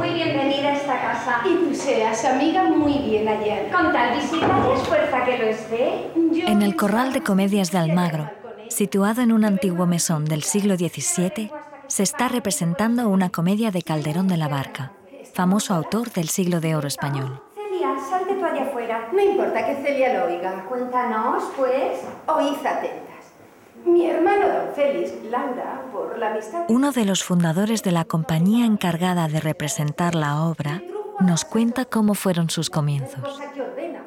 Muy 0.00 0.14
bienvenida 0.14 0.70
a 0.70 0.72
esta 0.76 0.98
casa. 0.98 1.42
Y 1.44 1.56
tú 1.56 1.74
seas 1.74 2.24
amiga 2.24 2.64
muy 2.64 3.00
bien 3.00 3.28
ayer. 3.28 3.70
Con 3.70 3.92
tal 3.92 4.16
visita 4.16 4.66
y 4.66 4.80
es 4.80 4.88
fuerza 4.88 5.24
que 5.26 5.36
lo 5.36 5.44
esté. 5.44 6.10
En 6.50 6.62
el 6.62 6.74
corral 6.74 7.12
de 7.12 7.22
comedias 7.22 7.70
de 7.70 7.76
Almagro, 7.76 8.30
situado 8.68 9.20
en 9.20 9.30
un 9.30 9.44
antiguo 9.44 9.84
mesón 9.84 10.24
del 10.24 10.42
siglo 10.42 10.76
XVII, 10.76 11.52
se 11.86 12.02
está 12.02 12.28
representando 12.28 13.10
una 13.10 13.28
comedia 13.28 13.70
de 13.70 13.82
Calderón 13.82 14.26
de 14.26 14.38
la 14.38 14.48
Barca, 14.48 14.92
famoso 15.34 15.74
autor 15.74 16.10
del 16.12 16.30
siglo 16.30 16.60
de 16.60 16.76
oro 16.76 16.88
español. 16.88 17.42
Celia, 17.54 17.94
salte 18.08 18.36
tú 18.36 18.44
allá 18.46 18.62
afuera. 18.62 19.06
No 19.12 19.20
importa 19.20 19.66
que 19.66 19.82
Celia 19.82 20.18
lo 20.18 20.32
oiga. 20.32 20.64
Cuéntanos, 20.66 21.42
pues. 21.58 22.00
Oíd 22.26 22.66
atentas. 22.66 23.09
Mi 23.86 24.06
hermano 24.06 24.46
don 24.48 24.74
Félix, 24.74 25.12
Laura, 25.30 25.82
por 25.92 26.18
la 26.18 26.32
amistad... 26.32 26.64
Uno 26.68 26.92
de 26.92 27.04
los 27.04 27.24
fundadores 27.24 27.82
de 27.82 27.92
la 27.92 28.04
compañía 28.04 28.66
encargada 28.66 29.28
de 29.28 29.40
representar 29.40 30.14
la 30.14 30.42
obra 30.42 30.82
nos 31.20 31.44
cuenta 31.44 31.84
cómo 31.84 32.14
fueron 32.14 32.50
sus 32.50 32.70
comienzos. 32.70 33.40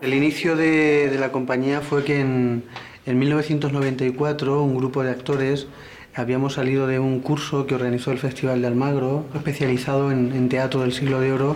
El 0.02 0.14
inicio 0.14 0.56
de, 0.56 1.10
de 1.10 1.18
la 1.18 1.32
compañía 1.32 1.82
fue 1.82 2.04
que 2.04 2.20
en, 2.20 2.66
en 3.06 3.20
1994 3.20 4.62
un 4.64 4.76
grupo 4.76 5.04
de 5.04 5.12
actores 5.12 5.68
habíamos 6.16 6.54
salido 6.54 6.88
de 6.88 7.00
un 7.00 7.20
curso 7.20 7.66
que 7.66 7.76
organizó 7.76 8.12
el 8.12 8.20
Festival 8.20 8.62
de 8.62 8.68
Almagro, 8.68 9.26
especializado 9.34 10.12
en, 10.12 10.32
en, 10.34 10.50
teatro 10.50 10.82
del 10.82 10.94
siglo 10.94 11.20
de 11.20 11.34
oro, 11.34 11.56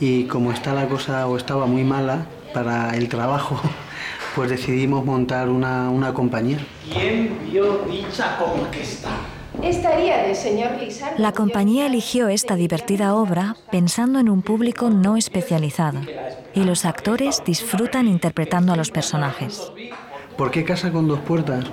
y 0.00 0.24
como 0.24 0.52
está 0.52 0.74
la 0.74 0.88
cosa 0.88 1.26
o 1.26 1.36
estaba 1.36 1.66
muy 1.66 1.84
mala 1.84 2.26
para 2.52 2.96
el 2.96 3.08
trabajo, 3.08 3.60
pues 4.34 4.50
decidimos 4.50 5.04
montar 5.04 5.48
una, 5.48 5.90
una 5.90 6.14
compañía. 6.14 6.58
¿Quién 6.92 7.38
vio 7.50 7.84
dicha 7.90 8.38
conquista? 8.38 9.10
Estaría 9.62 10.18
de 10.18 10.34
señor 10.34 10.78
Lizardo. 10.80 11.16
La 11.18 11.32
compañía 11.32 11.86
eligió 11.86 12.28
esta 12.28 12.54
divertida 12.54 13.14
obra 13.14 13.56
pensando 13.72 14.20
en 14.20 14.28
un 14.28 14.42
público 14.42 14.88
no 14.88 15.16
especializado 15.16 16.00
y 16.54 16.62
los 16.62 16.84
actores 16.84 17.42
disfrutan 17.44 18.06
interpretando 18.06 18.72
a 18.72 18.76
los 18.76 18.90
personajes. 18.90 19.72
¿Por 20.36 20.52
qué 20.52 20.64
casa 20.64 20.92
con 20.92 21.08
dos 21.08 21.18
puertas? 21.20 21.64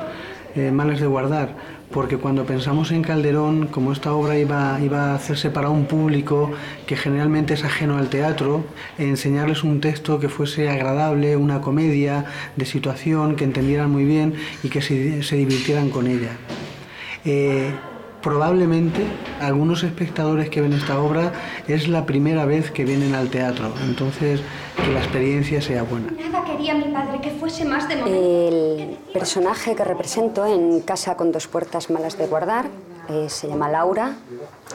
Eh, 0.56 0.72
malas 0.72 1.02
de 1.02 1.06
guardar, 1.06 1.53
porque 1.92 2.16
cuando 2.16 2.45
pensamos 2.45 2.92
en 2.92 3.02
Calderón, 3.02 3.67
como 3.67 3.92
esta 3.92 4.14
obra 4.14 4.38
iba, 4.39 4.80
iba 4.81 5.12
a 5.12 5.16
hacerse 5.16 5.50
para 5.50 5.70
un 5.70 5.86
público 5.86 6.50
que 6.88 6.95
generalmente 6.95 7.56
es 7.56 7.66
ajeno 7.66 7.97
al 7.97 8.08
teatro, 8.08 8.64
enseñarles 8.97 9.66
un 9.66 9.81
texto 9.81 10.17
que 10.17 10.30
fuese 10.30 10.70
agradable, 10.70 11.36
una 11.36 11.59
comedia 11.59 12.23
de 12.56 12.66
situación, 12.66 13.36
que 13.36 13.44
entendieran 13.44 13.92
muy 13.92 14.06
bien 14.06 14.36
y 14.64 14.70
que 14.70 14.81
se, 14.81 15.36
divirtieran 15.36 15.89
con 15.89 16.08
ella. 16.08 16.38
Eh, 17.25 17.73
probablemente 18.26 19.06
algunos 19.40 19.84
espectadores 19.84 20.50
que 20.50 20.59
ven 20.59 20.73
esta 20.73 21.00
obra 21.00 21.31
es 21.68 21.88
la 21.88 22.08
primera 22.08 22.45
vez 22.45 22.72
que 22.72 22.84
vienen 22.84 23.14
al 23.14 23.30
teatro, 23.30 23.72
entonces 23.86 24.42
que 24.76 24.92
la 24.92 25.00
experiencia 25.00 25.62
sea 25.62 25.84
buena. 25.84 26.08
Nada 26.31 26.44
quería 26.44 26.73
mi 26.73 26.92
padre 26.92 27.22
que 27.22 27.30
fuese 27.30 27.66
más 27.66 27.88
de 27.88 27.98
momento. 27.98 28.18
El 28.18 28.98
personaje 29.14 29.76
que 29.76 29.84
represento 29.84 30.44
en 30.48 30.81
Casa 30.81 31.16
con 31.16 31.31
dos 31.31 31.46
puertas 31.46 31.92
malas 31.92 32.18
de 32.18 32.26
guardar 32.26 32.66
eh, 33.09 33.28
se 33.30 33.48
llama 33.48 33.70
Laura. 33.70 34.16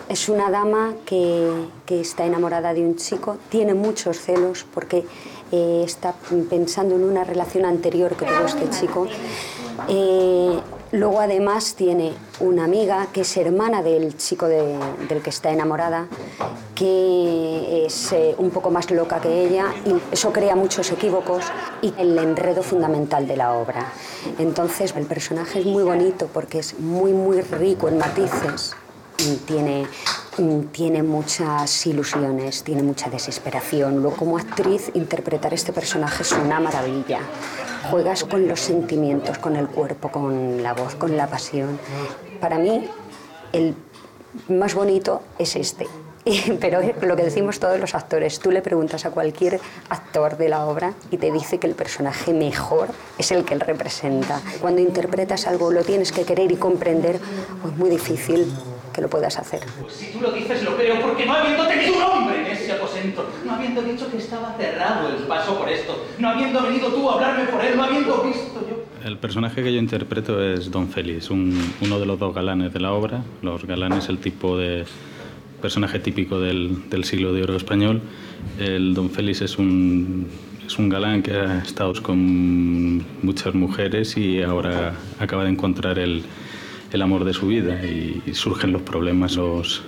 Es 0.08 0.28
una 0.28 0.48
dama 0.48 0.94
que, 1.04 1.50
que, 1.86 2.00
está 2.00 2.24
enamorada 2.24 2.72
de 2.72 2.82
un 2.82 2.94
chico, 2.94 3.38
tiene 3.48 3.74
muchos 3.74 4.20
celos 4.20 4.64
porque 4.72 5.04
eh, 5.50 5.82
está 5.84 6.14
pensando 6.48 6.94
en 6.94 7.02
una 7.02 7.24
relación 7.24 7.64
anterior 7.64 8.14
que 8.14 8.26
tuvo 8.26 8.46
este 8.46 8.70
chico. 8.70 9.08
Eh, 9.88 10.60
Luego 10.92 11.20
además 11.20 11.74
tiene 11.74 12.12
una 12.40 12.64
amiga 12.64 13.06
que 13.12 13.20
es 13.20 13.36
hermana 13.36 13.82
del 13.82 14.16
chico 14.16 14.48
de, 14.48 14.76
del 15.08 15.22
que 15.22 15.30
está 15.30 15.50
enamorada, 15.50 16.08
que 16.74 17.86
es 17.86 18.12
eh, 18.12 18.34
un 18.38 18.50
poco 18.50 18.70
más 18.70 18.90
loca 18.90 19.20
que 19.20 19.46
ella 19.46 19.72
y 19.86 19.94
eso 20.12 20.32
crea 20.32 20.56
muchos 20.56 20.90
equívocos 20.90 21.44
y 21.80 21.94
el 21.96 22.18
enredo 22.18 22.62
fundamental 22.62 23.28
de 23.28 23.36
la 23.36 23.54
obra. 23.54 23.92
Entonces 24.38 24.92
el 24.96 25.06
personaje 25.06 25.60
es 25.60 25.66
muy 25.66 25.84
bonito 25.84 26.28
porque 26.32 26.58
es 26.58 26.78
muy 26.80 27.12
muy 27.12 27.40
rico 27.40 27.88
en 27.88 27.98
matices, 27.98 28.74
y 29.26 29.36
tiene 29.36 29.86
tiene 30.72 31.02
muchas 31.02 31.86
ilusiones, 31.86 32.62
tiene 32.62 32.82
mucha 32.82 33.10
desesperación. 33.10 34.00
Luego, 34.00 34.16
como 34.16 34.38
actriz, 34.38 34.90
interpretar 34.94 35.52
este 35.54 35.72
personaje 35.72 36.22
es 36.22 36.32
una 36.32 36.60
maravilla. 36.60 37.20
Juegas 37.90 38.24
con 38.24 38.46
los 38.46 38.60
sentimientos, 38.60 39.38
con 39.38 39.56
el 39.56 39.68
cuerpo, 39.68 40.10
con 40.10 40.62
la 40.62 40.74
voz, 40.74 40.94
con 40.94 41.16
la 41.16 41.26
pasión. 41.26 41.78
Para 42.40 42.58
mí, 42.58 42.88
el 43.52 43.74
más 44.48 44.74
bonito 44.74 45.22
es 45.38 45.56
este. 45.56 45.86
Pero 46.60 46.80
lo 47.02 47.16
que 47.16 47.24
decimos 47.24 47.58
todos 47.58 47.80
los 47.80 47.94
actores, 47.94 48.38
tú 48.38 48.50
le 48.50 48.62
preguntas 48.62 49.06
a 49.06 49.10
cualquier 49.10 49.60
actor 49.88 50.36
de 50.36 50.48
la 50.48 50.66
obra 50.66 50.94
y 51.10 51.16
te 51.16 51.32
dice 51.32 51.58
que 51.58 51.66
el 51.66 51.74
personaje 51.74 52.32
mejor 52.32 52.88
es 53.18 53.32
el 53.32 53.44
que 53.44 53.54
él 53.54 53.60
representa. 53.60 54.40
Cuando 54.60 54.80
interpretas 54.80 55.46
algo 55.46 55.72
lo 55.72 55.82
tienes 55.82 56.12
que 56.12 56.24
querer 56.24 56.52
y 56.52 56.56
comprender, 56.56 57.16
es 57.16 57.78
muy 57.78 57.90
difícil 57.90 58.52
que 59.00 59.04
lo 59.04 59.10
puedas 59.10 59.38
hacer. 59.38 59.60
Pues 59.80 59.94
si 59.94 60.12
tú 60.12 60.20
lo 60.20 60.30
dices 60.30 60.62
lo 60.62 60.76
creo, 60.76 61.00
porque 61.00 61.24
no 61.24 61.32
habiendo 61.32 61.66
tenido 61.66 61.96
un 61.96 62.02
hombre 62.02 62.40
en 62.40 62.46
ese 62.52 62.72
aposento, 62.72 63.26
no 63.46 63.52
habiendo 63.54 63.80
dicho 63.82 64.10
que 64.10 64.18
estaba 64.18 64.54
cerrado 64.58 65.08
el 65.08 65.24
paso 65.24 65.58
por 65.58 65.68
esto, 65.68 66.04
no 66.18 66.28
habiendo 66.28 66.62
venido 66.62 66.88
tú 66.88 67.08
a 67.08 67.14
hablarme 67.14 67.44
por 67.46 67.64
él, 67.64 67.76
no 67.76 67.84
habiendo 67.84 68.22
visto 68.22 68.60
yo... 68.68 68.84
El 69.08 69.16
personaje 69.16 69.62
que 69.62 69.72
yo 69.72 69.78
interpreto 69.78 70.42
es 70.42 70.70
Don 70.70 70.88
Félix, 70.88 71.30
un, 71.30 71.72
uno 71.80 71.98
de 71.98 72.04
los 72.04 72.18
dos 72.18 72.34
galanes 72.34 72.74
de 72.74 72.80
la 72.80 72.92
obra. 72.92 73.22
Los 73.40 73.64
galanes, 73.64 74.10
el 74.10 74.18
tipo 74.18 74.58
de 74.58 74.84
personaje 75.62 75.98
típico 75.98 76.38
del, 76.38 76.90
del 76.90 77.04
siglo 77.04 77.32
de 77.32 77.42
oro 77.42 77.56
español. 77.56 78.02
El 78.58 78.92
Don 78.92 79.08
Félix 79.08 79.40
es 79.40 79.56
un, 79.56 80.26
es 80.66 80.78
un 80.78 80.90
galán 80.90 81.22
que 81.22 81.32
ha 81.32 81.58
estado 81.60 81.94
con 82.02 83.02
muchas 83.22 83.54
mujeres 83.54 84.18
y 84.18 84.42
ahora 84.42 84.92
acaba 85.18 85.44
de 85.44 85.50
encontrar 85.50 85.98
el, 85.98 86.22
el 86.92 87.02
amor 87.02 87.24
de 87.24 87.32
su 87.32 87.46
vida 87.46 87.84
y, 87.84 88.22
y 88.26 88.34
surgen 88.34 88.72
los 88.72 88.82
problemas, 88.82 89.36
los, 89.36 89.82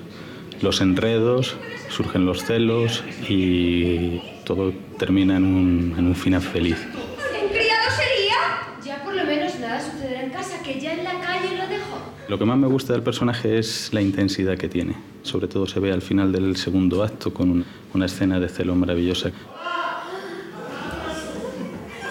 los 0.60 0.80
enredos, 0.80 1.56
surgen 1.88 2.24
los 2.26 2.44
celos 2.44 3.02
y 3.28 4.20
todo 4.44 4.72
termina 4.98 5.36
en 5.36 5.44
un, 5.44 5.94
en 5.98 6.06
un 6.06 6.14
final 6.14 6.40
feliz. 6.40 6.76
¿En 7.40 7.48
criado 7.48 7.90
sería? 7.90 8.36
Ya 8.84 9.02
por 9.04 9.14
lo 9.14 9.24
menos 9.24 9.58
nada 9.58 9.80
sucederá 9.80 10.22
en 10.22 10.30
casa, 10.30 10.62
que 10.62 10.80
ya 10.80 10.94
en 10.94 11.04
la 11.04 11.20
calle 11.20 11.56
lo 11.56 11.66
dejo. 11.68 11.98
Lo 12.28 12.38
que 12.38 12.44
más 12.44 12.56
me 12.56 12.68
gusta 12.68 12.92
del 12.92 13.02
personaje 13.02 13.58
es 13.58 13.92
la 13.92 14.00
intensidad 14.00 14.56
que 14.56 14.68
tiene. 14.68 14.94
Sobre 15.22 15.48
todo 15.48 15.66
se 15.66 15.80
ve 15.80 15.92
al 15.92 16.02
final 16.02 16.32
del 16.32 16.56
segundo 16.56 17.02
acto 17.02 17.34
con 17.34 17.50
una, 17.50 17.64
una 17.94 18.06
escena 18.06 18.38
de 18.40 18.48
celo 18.48 18.74
maravillosa. 18.74 19.28
Dicho 19.28 19.38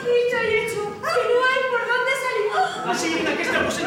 y 0.05 0.53
hecho, 0.65 0.81
que 0.99 1.13
no 1.27 1.41
hay 1.47 1.61
por 1.71 1.81
dónde 1.87 2.13
salir. 2.23 2.51
Así 2.91 3.07
venga 3.15 3.35
que 3.35 3.43
estamos 3.43 3.79
en... 3.79 3.85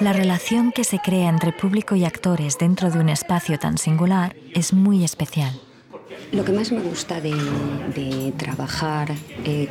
La 0.00 0.12
relación 0.24 0.72
que 0.72 0.84
se 0.84 1.00
crea 1.00 1.28
entre 1.28 1.52
público 1.52 1.96
y 1.96 2.06
actores 2.06 2.56
dentro 2.56 2.90
de 2.90 2.98
un 2.98 3.10
espacio 3.10 3.58
tan 3.58 3.76
singular 3.76 4.34
es 4.54 4.72
muy 4.72 5.04
especial. 5.04 5.52
Lo 6.32 6.46
que 6.46 6.52
más 6.52 6.72
me 6.72 6.80
gusta 6.80 7.20
de, 7.20 7.34
de 7.94 8.32
trabajar 8.32 9.12
eh, 9.44 9.68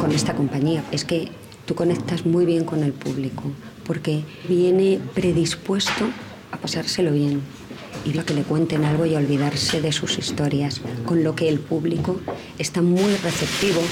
con 0.00 0.12
esta 0.12 0.34
compañía 0.34 0.82
es 0.92 1.04
que 1.04 1.28
tú 1.66 1.74
conectas 1.74 2.24
muy 2.24 2.46
bien 2.46 2.64
con 2.64 2.82
el 2.82 2.94
público, 2.94 3.42
porque 3.84 4.24
viene 4.48 4.98
predispuesto 5.12 6.08
a 6.52 6.56
pasárselo 6.56 7.12
bien 7.12 7.42
y 8.06 8.18
a 8.18 8.24
que 8.24 8.32
le 8.32 8.44
cuenten 8.44 8.86
algo 8.86 9.04
y 9.04 9.14
olvidarse 9.14 9.82
de 9.82 9.92
sus 9.92 10.16
historias, 10.16 10.80
con 11.04 11.22
lo 11.22 11.34
que 11.34 11.50
el 11.50 11.60
público 11.60 12.18
está 12.58 12.80
muy 12.80 13.14
receptivo 13.16 13.82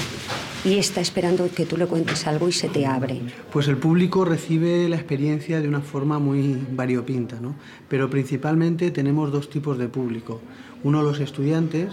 y 0.65 0.77
está 0.77 1.01
esperando 1.01 1.49
que 1.49 1.65
tú 1.65 1.77
le 1.77 1.85
cuentes 1.85 2.27
algo 2.27 2.49
y 2.49 2.51
se 2.51 2.69
te 2.69 2.85
abre. 2.85 3.21
Pues 3.51 3.67
el 3.67 3.77
público 3.77 4.25
recibe 4.25 4.89
la 4.89 4.97
experiencia 4.97 5.61
de 5.61 5.67
una 5.67 5.81
forma 5.81 6.19
muy 6.19 6.57
variopinta, 6.71 7.39
¿no? 7.39 7.55
Pero 7.87 8.09
principalmente 8.09 8.91
tenemos 8.91 9.31
dos 9.31 9.49
tipos 9.49 9.77
de 9.77 9.87
público. 9.87 10.41
Uno 10.83 11.01
los 11.01 11.19
estudiantes 11.19 11.89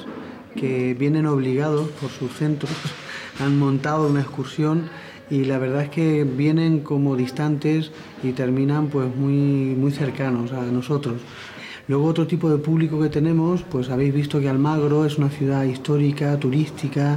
que 0.56 0.94
vienen 0.94 1.26
obligados 1.26 1.88
por 2.00 2.10
sus 2.10 2.32
centros, 2.32 2.72
han 3.40 3.58
montado 3.58 4.08
una 4.08 4.20
excursión 4.20 4.88
y 5.30 5.44
la 5.44 5.58
verdad 5.58 5.82
es 5.82 5.90
que 5.90 6.24
vienen 6.24 6.80
como 6.80 7.16
distantes 7.16 7.90
y 8.22 8.32
terminan 8.32 8.88
pues 8.88 9.14
muy 9.14 9.74
muy 9.76 9.92
cercanos 9.92 10.52
a 10.52 10.62
nosotros. 10.62 11.20
Luego 11.88 12.06
otro 12.06 12.26
tipo 12.26 12.50
de 12.50 12.58
público 12.58 13.00
que 13.00 13.08
tenemos, 13.08 13.62
pues 13.62 13.90
habéis 13.90 14.12
visto 14.12 14.40
que 14.40 14.48
Almagro 14.48 15.04
es 15.04 15.18
una 15.18 15.28
ciudad 15.28 15.62
histórica, 15.62 16.36
turística, 16.36 17.16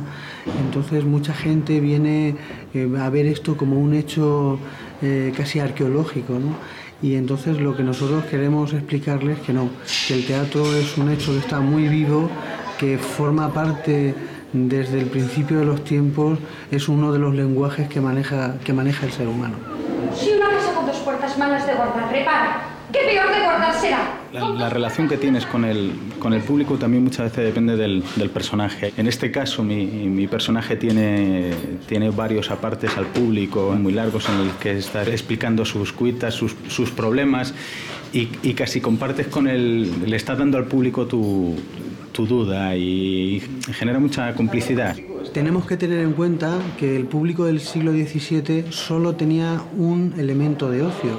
entonces 0.63 1.05
mucha 1.05 1.33
gente 1.33 1.79
viene 1.79 2.35
eh, 2.75 2.87
a 3.01 3.09
ver 3.09 3.25
esto 3.25 3.57
como 3.57 3.79
un 3.79 3.95
hecho 3.95 4.59
eh, 5.01 5.33
casi 5.35 5.59
arqueológico, 5.59 6.33
¿no? 6.33 6.55
Y 7.01 7.15
entonces 7.15 7.59
lo 7.59 7.75
que 7.75 7.81
nosotros 7.81 8.25
queremos 8.25 8.73
explicarles 8.73 9.39
que 9.39 9.53
no, 9.53 9.69
que 10.07 10.13
el 10.13 10.27
teatro 10.27 10.63
es 10.75 10.97
un 10.99 11.09
hecho 11.09 11.31
que 11.31 11.39
está 11.39 11.61
muy 11.61 11.87
vivo, 11.87 12.29
que 12.77 12.99
forma 12.99 13.51
parte 13.51 14.13
desde 14.53 14.99
el 14.99 15.07
principio 15.07 15.57
de 15.57 15.65
los 15.65 15.83
tiempos, 15.83 16.37
es 16.69 16.87
uno 16.89 17.11
de 17.11 17.17
los 17.17 17.33
lenguajes 17.33 17.87
que 17.89 18.01
maneja, 18.01 18.59
que 18.63 18.73
maneja 18.73 19.07
el 19.07 19.13
ser 19.13 19.27
humano. 19.27 19.55
Si 20.13 20.31
una 20.31 20.49
casa 20.49 20.75
con 20.75 20.85
dos 20.85 20.97
puertas 20.97 21.35
malas 21.39 21.65
de 21.65 21.73
guardar, 21.73 22.11
repara, 22.11 22.61
¿qué 22.91 22.99
peor 22.99 23.29
de 23.33 23.39
guardar 23.43 23.73
será? 23.73 24.18
La, 24.33 24.49
la 24.49 24.69
relación 24.69 25.07
que 25.07 25.17
tienes 25.17 25.45
con 25.45 25.65
el, 25.65 25.91
con 26.19 26.33
el 26.33 26.41
público 26.41 26.77
también 26.77 27.03
muchas 27.03 27.31
veces 27.31 27.45
depende 27.45 27.75
del, 27.75 28.03
del 28.15 28.29
personaje. 28.29 28.93
En 28.95 29.07
este 29.07 29.31
caso, 29.31 29.63
mi, 29.63 29.85
mi 29.85 30.27
personaje 30.27 30.75
tiene, 30.75 31.51
tiene 31.87 32.11
varios 32.11 32.51
apartes 32.51 32.95
al 32.97 33.07
público 33.07 33.71
muy 33.71 33.91
largos 33.93 34.29
en 34.29 34.39
el 34.41 34.51
que 34.59 34.77
está 34.77 35.03
explicando 35.03 35.65
sus 35.65 35.91
cuitas, 35.93 36.35
sus, 36.35 36.55
sus 36.67 36.91
problemas 36.91 37.55
y, 38.13 38.29
y 38.43 38.53
casi 38.53 38.81
compartes 38.81 39.27
con 39.27 39.47
él, 39.47 39.91
le 40.05 40.15
estás 40.15 40.37
dando 40.37 40.57
al 40.57 40.65
público 40.65 41.07
tu, 41.07 41.55
tu 42.11 42.27
duda 42.27 42.75
y 42.75 43.41
genera 43.73 43.99
mucha 43.99 44.33
complicidad. 44.35 44.95
Tenemos 45.33 45.65
que 45.65 45.77
tener 45.77 45.99
en 45.99 46.13
cuenta 46.13 46.59
que 46.77 46.95
el 46.95 47.05
público 47.05 47.45
del 47.45 47.59
siglo 47.59 47.91
XVII 47.91 48.65
solo 48.71 49.15
tenía 49.15 49.61
un 49.77 50.13
elemento 50.17 50.69
de 50.69 50.83
ocio, 50.83 51.17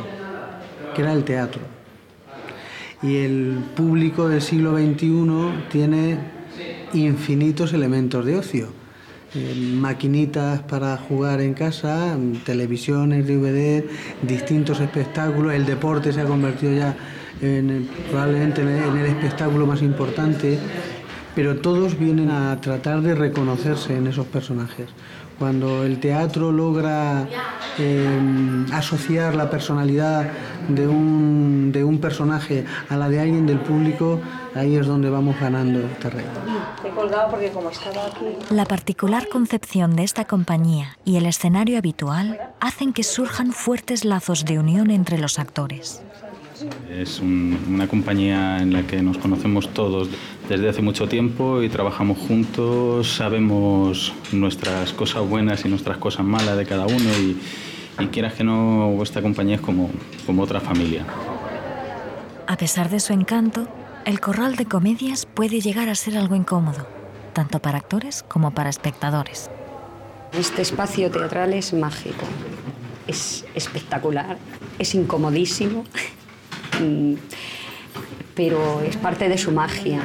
que 0.94 1.02
era 1.02 1.12
el 1.12 1.24
teatro. 1.24 1.79
Y 3.02 3.16
el 3.16 3.58
público 3.74 4.28
del 4.28 4.42
siglo 4.42 4.76
XXI 4.76 5.68
tiene 5.70 6.18
infinitos 6.92 7.72
elementos 7.72 8.24
de 8.26 8.36
ocio. 8.36 8.80
Eh, 9.32 9.54
maquinitas 9.76 10.60
para 10.62 10.96
jugar 10.96 11.40
en 11.40 11.54
casa, 11.54 12.18
televisiones, 12.44 13.28
DVD, 13.28 13.84
distintos 14.22 14.80
espectáculos. 14.80 15.54
El 15.54 15.66
deporte 15.66 16.12
se 16.12 16.20
ha 16.20 16.24
convertido 16.24 16.74
ya 16.74 16.96
en 17.40 17.88
probablemente 18.10 18.62
en 18.62 18.68
el 18.68 19.06
espectáculo 19.06 19.66
más 19.66 19.82
importante, 19.82 20.58
pero 21.34 21.56
todos 21.60 21.96
vienen 21.96 22.30
a 22.30 22.60
tratar 22.60 23.02
de 23.02 23.14
reconocerse 23.14 23.96
en 23.96 24.08
esos 24.08 24.26
personajes. 24.26 24.88
Cuando 25.38 25.84
el 25.84 26.00
teatro 26.00 26.50
logra 26.50 27.28
eh, 27.78 28.66
asociar 28.72 29.34
la 29.34 29.50
personalidad 29.50 30.30
de 30.68 30.86
un, 30.86 31.70
de 31.72 31.84
un 31.84 31.98
personaje 31.98 32.64
a 32.88 32.96
la 32.96 33.08
de 33.08 33.20
alguien 33.20 33.46
del 33.46 33.60
público, 33.60 34.20
ahí 34.54 34.76
es 34.76 34.86
donde 34.86 35.10
vamos 35.10 35.38
ganando 35.40 35.80
terreno. 36.00 36.28
Aquí... 38.06 38.54
La 38.54 38.64
particular 38.64 39.28
concepción 39.28 39.96
de 39.96 40.04
esta 40.04 40.24
compañía 40.24 40.98
y 41.04 41.16
el 41.16 41.26
escenario 41.26 41.78
habitual 41.78 42.38
hacen 42.60 42.92
que 42.92 43.02
surjan 43.02 43.52
fuertes 43.52 44.04
lazos 44.04 44.44
de 44.44 44.58
unión 44.58 44.90
entre 44.90 45.18
los 45.18 45.38
actores. 45.38 46.02
Es 46.90 47.20
un- 47.20 47.58
una 47.68 47.86
compañía 47.88 48.58
en 48.60 48.72
la 48.72 48.82
que 48.86 49.00
nos 49.02 49.16
conocemos 49.18 49.68
todos 49.72 50.08
desde 50.48 50.68
hace 50.68 50.82
mucho 50.82 51.08
tiempo 51.08 51.62
y 51.62 51.68
trabajamos 51.68 52.18
juntos, 52.18 53.08
sabemos 53.14 54.12
nuestras 54.32 54.92
cosas 54.92 55.26
buenas 55.28 55.64
y 55.64 55.68
nuestras 55.68 55.96
cosas 55.98 56.24
malas 56.26 56.56
de 56.56 56.66
cada 56.66 56.86
uno 56.86 57.10
y, 57.18 57.36
y 58.02 58.06
quieras 58.08 58.34
que 58.34 58.44
no, 58.44 58.98
esta 59.02 59.22
compañía 59.22 59.56
es 59.56 59.60
como, 59.60 59.90
como 60.26 60.42
otra 60.42 60.60
familia. 60.60 61.04
A 62.46 62.56
pesar 62.56 62.90
de 62.90 63.00
su 63.00 63.12
encanto, 63.12 63.68
el 64.04 64.20
corral 64.20 64.56
de 64.56 64.66
comedias 64.66 65.26
puede 65.26 65.60
llegar 65.60 65.88
a 65.88 65.94
ser 65.94 66.16
algo 66.18 66.34
incómodo, 66.34 66.86
tanto 67.32 67.60
para 67.60 67.78
actores 67.78 68.24
como 68.26 68.50
para 68.50 68.68
espectadores. 68.70 69.48
Este 70.36 70.62
espacio 70.62 71.10
teatral 71.10 71.54
es 71.54 71.72
mágico, 71.72 72.24
es 73.06 73.44
espectacular, 73.54 74.36
es 74.78 74.94
incomodísimo, 74.94 75.84
pero 78.34 78.80
es 78.80 78.96
parte 78.96 79.28
de 79.28 79.38
su 79.38 79.52
magia. 79.52 80.00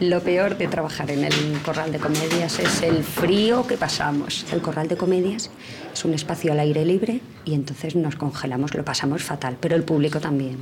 Lo 0.00 0.20
peor 0.20 0.56
de 0.56 0.66
trabajar 0.66 1.10
en 1.10 1.24
el 1.24 1.60
corral 1.64 1.92
de 1.92 1.98
comedias 1.98 2.58
es 2.58 2.82
el 2.82 3.04
frío 3.04 3.66
que 3.66 3.76
pasamos. 3.76 4.44
El 4.52 4.60
corral 4.60 4.88
de 4.88 4.96
comedias 4.96 5.50
es 5.92 6.04
un 6.04 6.14
espacio 6.14 6.52
al 6.52 6.60
aire 6.60 6.84
libre 6.84 7.20
y 7.44 7.54
entonces 7.54 7.94
nos 7.94 8.16
congelamos, 8.16 8.74
lo 8.74 8.84
pasamos 8.84 9.22
fatal, 9.22 9.56
pero 9.60 9.76
el 9.76 9.84
público 9.84 10.18
también. 10.18 10.56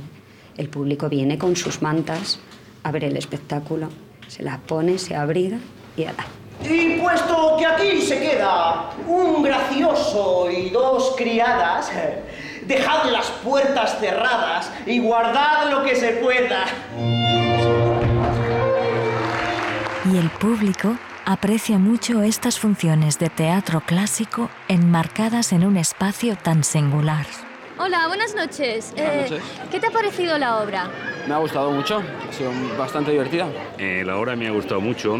El 0.57 0.69
público 0.69 1.09
viene 1.09 1.37
con 1.37 1.55
sus 1.55 1.81
mantas 1.81 2.39
a 2.83 2.91
ver 2.91 3.05
el 3.05 3.17
espectáculo, 3.17 3.89
se 4.27 4.43
las 4.43 4.59
pone, 4.59 4.97
se 4.97 5.15
abriga 5.15 5.57
y 5.97 6.03
ala. 6.03 6.25
Y 6.63 6.99
puesto 6.99 7.55
que 7.57 7.65
aquí 7.65 8.01
se 8.01 8.19
queda 8.19 8.91
un 9.07 9.41
gracioso 9.41 10.49
y 10.51 10.69
dos 10.69 11.15
criadas, 11.17 11.91
dejad 12.75 13.09
las 13.11 13.29
puertas 13.43 13.99
cerradas 13.99 14.71
y 14.85 14.99
guardad 14.99 15.69
lo 15.71 15.83
que 15.83 15.93
se 15.95 16.11
pueda. 16.13 16.63
Y 20.09 20.17
el 20.17 20.29
público 20.29 20.95
aprecia 21.25 21.77
mucho 21.77 22.23
estas 22.23 22.59
funciones 22.59 23.19
de 23.19 23.29
teatro 23.29 23.81
clásico 23.85 24.49
enmarcadas 24.69 25.51
en 25.51 25.65
un 25.65 25.75
espacio 25.75 26.37
tan 26.37 26.63
singular. 26.63 27.25
Hola, 27.77 28.07
buenas 28.07 28.35
noches. 28.35 28.93
Buenas 28.95 29.13
Eh, 29.13 29.21
noches. 29.31 29.43
¿Qué 29.69 29.79
te 29.79 29.87
ha 29.87 29.91
parecido 29.91 30.37
la 30.37 30.59
obra? 30.59 30.87
Me 31.27 31.33
ha 31.33 31.37
gustado 31.37 31.71
mucho, 31.71 32.01
ha 32.29 32.33
sido 32.33 32.51
bastante 32.77 33.11
divertida. 33.11 33.47
Eh, 33.77 34.03
la 34.05 34.15
obra 34.17 34.35
me 34.37 34.47
ha 34.47 34.51
gustado 34.51 34.79
mucho. 34.79 35.19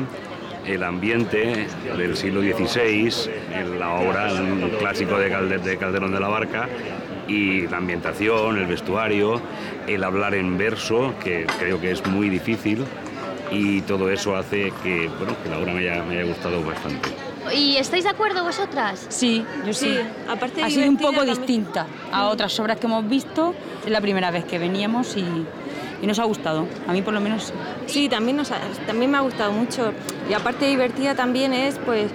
El 0.65 0.83
ambiente 0.83 1.67
del 1.97 2.15
siglo 2.15 2.41
XVI, 2.41 3.31
en 3.51 3.79
la 3.79 3.89
obra, 3.95 4.31
un 4.31 4.69
clásico 4.79 5.17
de 5.17 5.77
Calderón 5.79 6.11
de 6.13 6.19
la 6.19 6.27
Barca, 6.27 6.69
y 7.31 7.67
la 7.67 7.77
ambientación, 7.77 8.57
el 8.57 8.65
vestuario, 8.65 9.41
el 9.87 10.03
hablar 10.03 10.35
en 10.35 10.57
verso, 10.57 11.13
que 11.23 11.45
creo 11.59 11.79
que 11.79 11.91
es 11.91 12.05
muy 12.05 12.29
difícil, 12.29 12.83
y 13.51 13.81
todo 13.81 14.09
eso 14.09 14.35
hace 14.35 14.73
que, 14.83 15.09
bueno, 15.17 15.35
que 15.43 15.49
la 15.49 15.57
obra 15.59 15.73
me 15.73 15.79
haya, 15.79 16.03
me 16.03 16.17
haya 16.17 16.27
gustado 16.27 16.63
bastante. 16.63 17.09
¿Y 17.55 17.77
estáis 17.77 18.03
de 18.03 18.09
acuerdo 18.09 18.43
vosotras? 18.43 19.05
Sí, 19.09 19.43
yo 19.65 19.73
sí. 19.73 19.87
Sí, 19.87 19.99
aparte 20.29 20.61
ha 20.61 20.69
sido 20.69 20.87
un 20.89 20.97
poco 20.97 21.21
divertida 21.21 21.35
distinta 21.35 21.87
a 22.11 22.27
otras 22.27 22.57
obras 22.59 22.77
que 22.77 22.85
hemos 22.85 23.07
visto. 23.09 23.55
Es 23.83 23.91
la 23.91 23.99
primera 23.99 24.29
vez 24.29 24.45
que 24.45 24.59
veníamos 24.59 25.17
y, 25.17 25.45
y 26.01 26.07
nos 26.07 26.19
ha 26.19 26.23
gustado. 26.23 26.65
A 26.87 26.93
mí 26.93 27.01
por 27.01 27.13
lo 27.13 27.19
menos 27.21 27.45
sí. 27.45 27.53
Sí, 27.87 28.09
también, 28.09 28.37
nos 28.37 28.51
ha- 28.51 28.59
también 28.87 29.11
me 29.11 29.17
ha 29.17 29.21
gustado 29.21 29.51
mucho. 29.51 29.93
Y 30.29 30.33
aparte 30.33 30.65
divertida 30.65 31.13
también 31.15 31.53
es 31.53 31.77
pues 31.85 32.09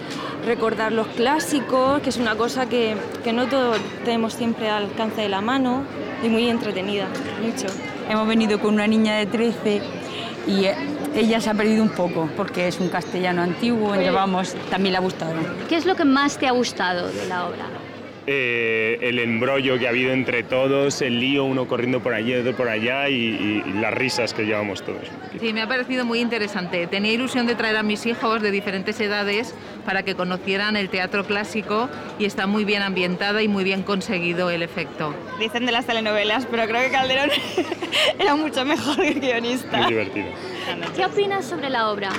recordar 0.44 0.92
los 0.92 1.06
clásicos, 1.08 2.00
que 2.02 2.10
es 2.10 2.16
una 2.16 2.34
cosa 2.36 2.66
que, 2.66 2.96
que 3.24 3.32
no 3.32 3.46
todos 3.46 3.78
tenemos 4.04 4.32
siempre 4.34 4.68
al 4.70 4.84
alcance 4.84 5.20
de 5.22 5.28
la 5.28 5.40
mano 5.40 5.82
y 6.22 6.28
muy 6.28 6.48
entretenida, 6.48 7.06
mucho. 7.42 7.66
Hemos 8.08 8.26
venido 8.28 8.58
con 8.60 8.74
una 8.74 8.86
niña 8.86 9.16
de 9.16 9.26
13 9.26 9.82
y 10.46 10.64
eh, 10.66 10.74
ella 11.16 11.40
se 11.40 11.50
ha 11.50 11.54
perdido 11.54 11.82
un 11.82 11.88
poco 11.90 12.28
porque 12.36 12.68
es 12.68 12.78
un 12.78 12.88
castellano 12.88 13.42
antiguo, 13.42 13.88
entonces 13.88 14.12
vamos, 14.12 14.54
también 14.70 14.92
le 14.92 14.98
ha 14.98 15.00
gustado. 15.00 15.32
¿Qué 15.68 15.76
es 15.76 15.84
lo 15.86 15.96
que 15.96 16.04
más 16.04 16.38
te 16.38 16.46
ha 16.46 16.52
gustado 16.52 17.08
de 17.08 17.26
la 17.26 17.46
obra? 17.46 17.66
Eh, 18.26 18.98
el 19.02 19.18
embrollo 19.18 19.78
que 19.78 19.86
ha 19.86 19.90
habido 19.90 20.12
entre 20.12 20.42
todos, 20.42 21.00
el 21.02 21.20
lío, 21.20 21.44
uno 21.44 21.68
corriendo 21.68 22.00
por 22.00 22.14
allí, 22.14 22.34
otro 22.34 22.56
por 22.56 22.68
allá 22.68 23.08
y, 23.08 23.14
y 23.66 23.72
las 23.80 23.94
risas 23.94 24.34
que 24.34 24.44
llevamos 24.44 24.82
todos. 24.82 25.02
Sí, 25.40 25.52
me 25.52 25.62
ha 25.62 25.68
parecido 25.68 26.04
muy 26.04 26.20
interesante. 26.20 26.86
Tenía 26.86 27.12
ilusión 27.12 27.46
de 27.46 27.54
traer 27.54 27.76
a 27.76 27.82
mis 27.82 28.04
hijos 28.06 28.42
de 28.42 28.50
diferentes 28.50 29.00
edades 29.00 29.54
para 29.84 30.02
que 30.02 30.14
conocieran 30.14 30.76
el 30.76 30.88
teatro 30.88 31.24
clásico 31.24 31.88
y 32.18 32.24
está 32.24 32.46
muy 32.46 32.64
bien 32.64 32.82
ambientada 32.82 33.42
y 33.42 33.48
muy 33.48 33.64
bien 33.64 33.82
conseguido 33.82 34.50
el 34.50 34.62
efecto. 34.62 35.14
Dicen 35.38 35.66
de 35.66 35.72
las 35.72 35.86
telenovelas, 35.86 36.46
pero 36.46 36.66
creo 36.66 36.82
que 36.82 36.90
Calderón 36.90 37.30
era 38.18 38.34
mucho 38.34 38.64
mejor 38.64 38.96
que 38.96 39.14
guionista. 39.14 39.78
Muy 39.78 39.88
divertido. 39.88 40.26
¿Qué 40.96 41.04
opinas 41.04 41.44
sobre 41.44 41.70
la 41.70 41.90
obra? 41.90 42.10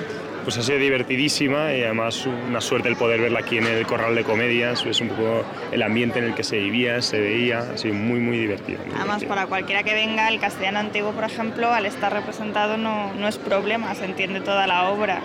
Pues 0.48 0.58
ha 0.60 0.64
sido 0.64 0.80
divertidísima 0.80 1.74
y 1.74 1.84
además 1.84 2.26
una 2.26 2.62
suerte 2.62 2.88
el 2.88 2.96
poder 2.96 3.20
verla 3.20 3.40
aquí 3.40 3.58
en 3.58 3.66
el 3.68 3.86
Corral 3.86 4.16
de 4.16 4.24
Comedias, 4.24 4.86
es 4.86 5.02
un 5.02 5.10
poco 5.10 5.44
el 5.74 5.84
ambiente 5.84 6.20
en 6.20 6.26
el 6.26 6.36
que 6.36 6.44
se 6.46 6.58
vivía, 6.58 7.02
se 7.02 7.20
veía, 7.20 7.60
ha 7.74 7.78
sido 7.78 7.96
muy 7.96 8.22
muy 8.22 8.38
divertido. 8.38 8.80
muy 8.80 8.92
Además, 8.96 9.06
divertido. 9.20 9.30
para 9.36 9.48
cualquiera 9.48 9.84
que 9.84 9.94
venga, 9.94 10.30
el 10.30 10.40
castellano 10.40 10.80
antiguo, 10.80 11.12
por 11.12 11.26
ejemplo, 11.26 11.74
al 11.74 11.86
estar 11.86 12.14
representado 12.14 12.78
no, 12.78 13.12
no 13.16 13.28
es 13.28 13.38
problema, 13.38 13.94
se 13.96 14.06
entiende 14.06 14.40
toda 14.40 14.68
la 14.68 14.88
obra. 14.90 15.20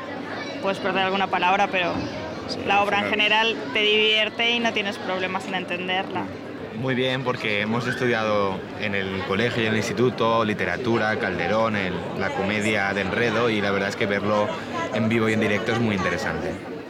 Puedes 0.61 0.81
perder 0.81 1.05
alguna 1.05 1.29
palabra, 1.29 1.69
pero 1.71 1.93
la 2.67 2.83
obra 2.83 2.99
en 3.05 3.11
general 3.11 3.55
te 3.73 3.79
divierte 3.79 4.51
y 4.51 4.59
no 4.59 4.73
tienes 4.73 4.99
problemas 4.99 5.47
en 5.47 5.55
entenderla. 5.55 6.25
Muy 6.75 6.97
bien, 6.97 7.23
porque 7.23 7.61
hemos 7.61 7.87
estudiado 7.87 8.59
en 8.81 8.97
el 8.97 9.21
colegio 9.29 9.63
y 9.63 9.67
en 9.67 9.73
el 9.73 9.77
instituto 9.79 10.45
literatura, 10.45 11.15
Calderón, 11.17 11.77
el- 11.77 11.95
la 12.19 12.31
comedia 12.31 12.93
de 12.93 13.03
enredo 13.03 13.51
y 13.51 13.61
la 13.61 13.71
verdad 13.71 13.91
es 13.91 13.95
que 13.95 14.07
verlo 14.07 14.49
en 14.95 15.09
vivo 15.09 15.29
y 15.29 15.33
en 15.33 15.41
directo 15.41 15.73
es 15.73 15.81
muy 15.81 15.97
interesante. 15.97 16.82